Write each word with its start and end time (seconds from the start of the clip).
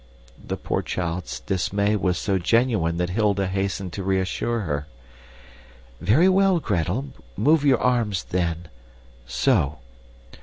The 0.43 0.57
poor 0.57 0.81
child's 0.81 1.41
dismay 1.41 1.95
was 1.95 2.17
so 2.17 2.39
genuine 2.39 2.97
that 2.97 3.11
Hilda 3.11 3.45
hastened 3.45 3.93
to 3.93 4.03
reassure 4.03 4.61
her. 4.61 4.87
"Very 5.99 6.27
well, 6.27 6.59
Gretel, 6.59 7.09
move 7.37 7.63
your 7.63 7.77
arms 7.79 8.23
then 8.23 8.67
so. 9.27 9.77